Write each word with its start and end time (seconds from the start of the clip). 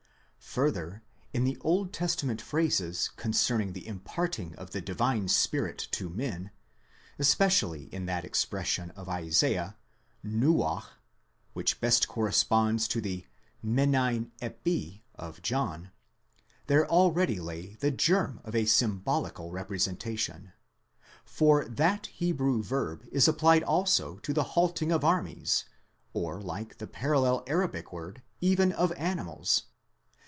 Further, 0.55 1.01
in 1.33 1.45
the 1.45 1.57
Old 1.61 1.93
Testament 1.93 2.41
phrases 2.41 3.07
concerning 3.15 3.71
the 3.71 3.87
imparting 3.87 4.53
of 4.55 4.71
the 4.71 4.81
Divine 4.81 5.29
Spirit 5.29 5.87
to 5.91 6.09
men, 6.09 6.51
especially 7.17 7.83
in 7.93 8.05
that 8.07 8.25
expression 8.25 8.89
of 8.91 9.07
Isaiah, 9.07 9.77
"by 10.21 10.29
T2, 10.29 10.83
which 11.53 11.79
best 11.79 12.09
corresponds 12.09 12.89
to 12.89 12.99
the 12.99 13.25
μένειν 13.63 14.31
ἐπὶ 14.41 15.03
of 15.15 15.41
John, 15.41 15.91
there 16.67 16.85
already 16.85 17.39
lay 17.39 17.75
the 17.75 17.91
germ 17.91 18.41
of 18.43 18.53
a 18.53 18.65
symbolical 18.65 19.51
representation; 19.53 20.51
for 21.23 21.63
that 21.63 22.07
Hebrew 22.07 22.61
verb 22.61 23.05
is 23.09 23.25
applied 23.29 23.63
also 23.63 24.17
to 24.17 24.33
the 24.33 24.43
halting 24.51 24.91
of 24.91 25.05
armies, 25.05 25.63
or, 26.11 26.41
like 26.41 26.79
the 26.79 26.87
parallel 26.87 27.45
Arabic 27.47 27.93
word, 27.93 28.21
even 28.41 28.73
of 28.73 28.91
animals. 28.93 29.67